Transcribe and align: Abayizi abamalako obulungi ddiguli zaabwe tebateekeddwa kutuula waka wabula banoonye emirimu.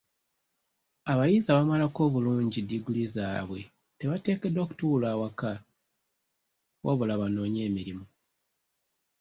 Abayizi 1.11 1.47
abamalako 1.49 1.99
obulungi 2.07 2.59
ddiguli 2.63 3.03
zaabwe 3.15 3.61
tebateekeddwa 3.99 4.63
kutuula 4.69 5.09
waka 5.21 5.51
wabula 6.85 7.13
banoonye 7.21 7.61
emirimu. 7.67 8.05